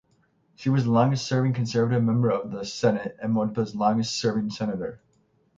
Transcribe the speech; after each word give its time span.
She 0.55 0.71
was 0.71 0.85
the 0.85 0.91
longest-serving 0.91 1.53
Conservative 1.53 2.03
member 2.03 2.31
of 2.31 2.49
the 2.49 2.65
Senate 2.65 3.15
and 3.21 3.35
Manitoba's 3.35 3.75
longest 3.75 4.19
serving 4.19 4.49
senator. 4.49 4.99